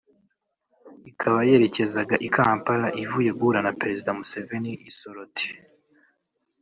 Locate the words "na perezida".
3.65-4.15